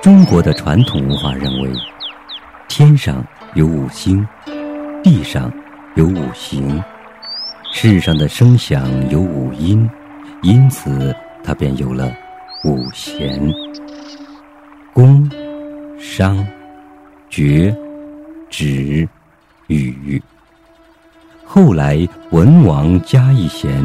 [0.00, 1.70] 中国的传统文化认为
[2.68, 4.26] 天上有五星，
[5.02, 5.52] 地上
[5.96, 6.82] 有五行，
[7.72, 9.88] 世上的声响有五音，
[10.42, 12.10] 因此它便有了
[12.64, 13.40] 五弦。
[14.92, 15.30] 工
[15.98, 16.46] 商。
[17.34, 17.74] 角、
[18.48, 19.08] 徵、
[19.66, 20.22] 羽。
[21.44, 23.84] 后来文王加一弦，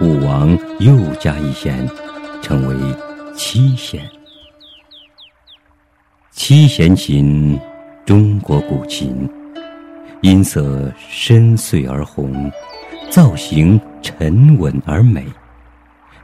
[0.00, 1.86] 武王又加一弦，
[2.40, 2.74] 成为
[3.36, 4.00] 七弦。
[6.30, 7.60] 七弦琴，
[8.06, 9.28] 中国古琴，
[10.22, 12.50] 音色深邃而红，
[13.10, 15.26] 造型沉稳而美，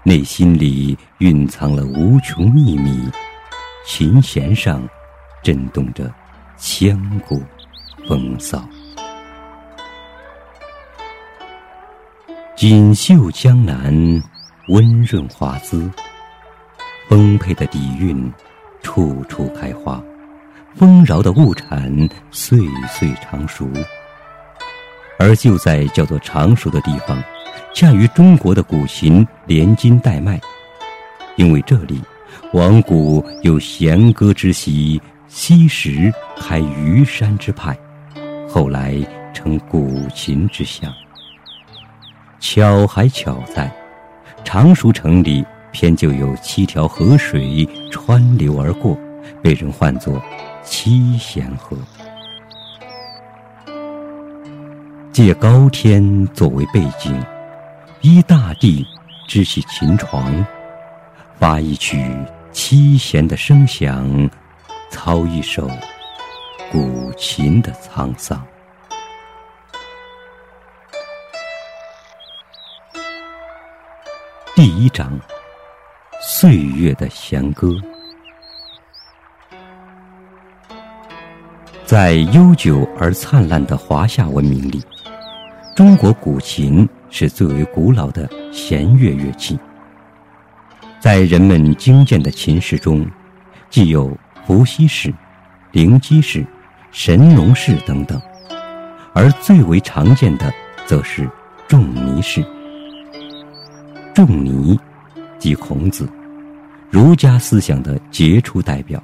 [0.04, 3.10] 内心里蕴藏了无穷秘密。
[3.84, 4.82] 琴弦上
[5.42, 6.10] 震动着
[6.64, 6.96] 千
[7.26, 7.42] 古
[8.06, 8.62] 风骚。
[12.54, 13.92] 锦绣江南，
[14.68, 15.90] 温润华姿，
[17.08, 18.32] 丰沛的底蕴，
[18.80, 20.00] 处处开花，
[20.76, 23.68] 丰饶的物产，岁岁常熟。
[25.18, 27.20] 而就在叫做常熟的地方，
[27.74, 30.40] 恰与中国的古琴连筋带脉，
[31.34, 32.00] 因为这里，
[32.52, 35.02] 往古有弦歌之习，
[35.34, 37.74] 昔时开虞山之派，
[38.46, 38.94] 后来
[39.32, 40.92] 成古琴之乡。
[42.38, 43.72] 巧还巧在，
[44.44, 48.94] 常熟城里偏就有七条河水穿流而过，
[49.42, 50.22] 被人唤作
[50.62, 51.78] 七弦河。
[55.12, 57.18] 借高天作为背景，
[58.02, 58.86] 依大地
[59.26, 60.44] 支起琴床，
[61.38, 62.14] 发一曲
[62.52, 64.30] 七弦的声响，
[64.92, 65.68] 操一首
[66.70, 68.40] 古琴的沧桑。
[74.54, 75.18] 第一章：
[76.20, 77.68] 岁月的弦歌。
[81.86, 84.82] 在悠久而灿烂的华夏文明里，
[85.74, 89.58] 中国古琴是最为古老的弦乐乐器。
[91.00, 93.10] 在人们精建的琴室中，
[93.70, 94.14] 既有
[94.46, 95.12] 伏羲氏、
[95.70, 96.44] 灵基氏、
[96.90, 98.20] 神农氏等等，
[99.14, 100.52] 而最为常见的，
[100.86, 101.28] 则是
[101.68, 102.44] 仲尼氏。
[104.14, 104.78] 仲尼，
[105.38, 106.08] 即孔子，
[106.90, 109.02] 儒家思想的杰出代表，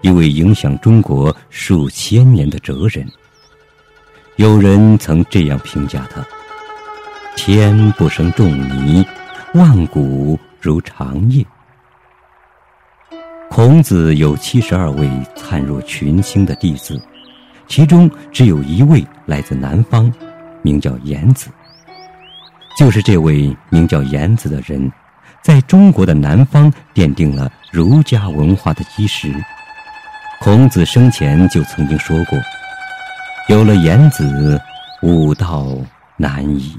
[0.00, 3.06] 一位影响中国数千年的哲人。
[4.36, 6.24] 有人曾这样评价他
[7.36, 9.04] ：“天不生仲尼，
[9.54, 11.44] 万古如长夜。”
[13.58, 17.02] 孔子有七十二位灿若群星的弟子，
[17.66, 20.14] 其中只有一位来自南方，
[20.62, 21.50] 名叫颜子。
[22.78, 24.88] 就是这位名叫颜子的人，
[25.42, 29.34] 在中国的南方奠定了儒家文化的基石。
[30.38, 32.38] 孔子生前就曾经说过
[33.50, 34.56] ：“有了颜子，
[35.02, 35.66] 武道
[36.16, 36.78] 难矣。”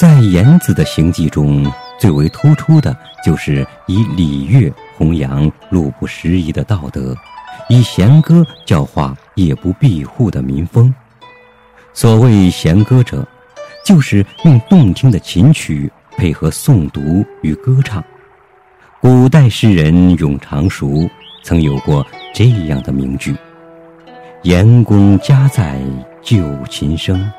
[0.00, 1.64] 在颜子的行迹中，
[1.98, 7.16] 最为突出的就是以礼乐弘扬路不拾遗的道德，
[7.68, 10.94] 以弦歌教化夜不闭户的民风。
[11.92, 13.26] 所谓弦歌者，
[13.84, 18.04] 就是用动听的琴曲配合诵读与歌唱。
[19.00, 21.08] 古代诗人咏常熟
[21.42, 23.34] 曾有过这样的名句
[24.42, 25.80] ：“严公家在
[26.22, 27.30] 旧琴声。”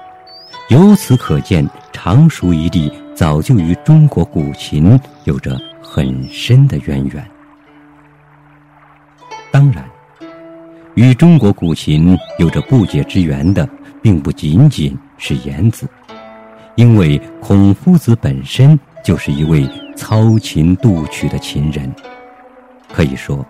[0.69, 7.27] 由此可见，常熟一地早就与中国古琴有着很深的渊源。
[9.49, 9.83] 当然，
[10.93, 13.67] 与中国古琴有着不解之缘的，
[14.03, 15.89] 并不仅仅是颜子。
[16.75, 21.91] 因为孔夫子本身就是一位操琴度曲的琴人，
[22.93, 23.43] 可以说，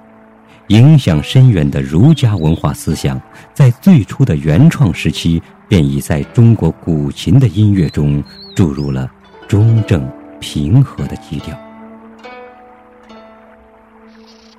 [0.68, 3.20] 影响深远的儒家文化思想，
[3.54, 8.24] 在最初的原创时期便已在中国古琴的音乐中
[8.56, 9.12] 注入了
[9.48, 10.10] 中正
[10.40, 11.58] 平和的基调。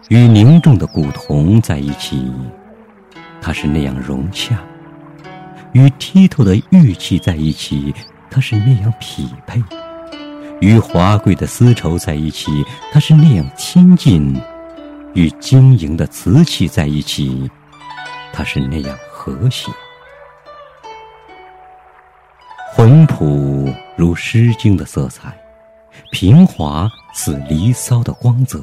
[0.09, 2.33] 与凝重的古铜在一起，
[3.41, 4.57] 它是那样融洽；
[5.73, 7.95] 与剔透的玉器在一起。
[8.31, 9.59] 它是那样匹配，
[10.61, 12.51] 与华贵的丝绸在一起；
[12.93, 14.39] 它是那样亲近，
[15.15, 17.49] 与晶莹的瓷器在一起；
[18.31, 19.73] 它是那样和谐。
[22.71, 23.58] 浑朴
[23.99, 25.37] 如《诗经》的色彩，
[26.13, 28.63] 平滑似《离骚》的光泽。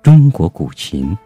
[0.00, 1.18] 中国古琴，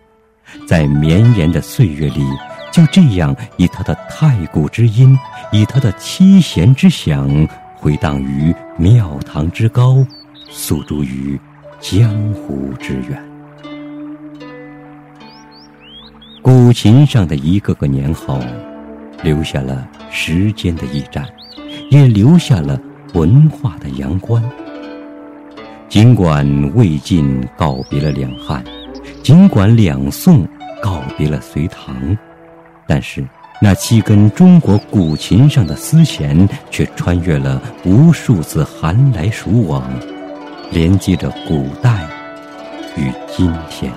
[0.67, 2.25] 在绵延的岁月里。
[2.73, 5.15] 就这样，以它的太古之音，
[5.53, 7.47] 以它的七弦之响，
[7.77, 10.03] 回荡于庙堂之高，
[10.49, 11.39] 诉诸于
[11.81, 13.23] 江湖之远。
[16.41, 18.41] 古琴上的一个个年号，
[19.23, 21.29] 留下了时间的驿站，
[21.91, 22.81] 也留下了
[23.13, 24.43] 文化的阳关。
[25.89, 28.65] 尽管魏晋告别了两汉，
[29.23, 30.47] 尽管两宋
[30.81, 32.17] 告别了隋唐，
[32.87, 33.27] 但是
[33.61, 39.83] 那七根中国古琴上的丝弦，却穿越了无数次寒来暑往，
[40.71, 42.09] 连接着古代
[42.97, 43.93] 与今天。